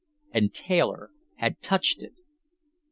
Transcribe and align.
And 0.31 0.51
Taylor 0.51 1.11
had 1.35 1.61
touched 1.61 2.01
it! 2.01 2.13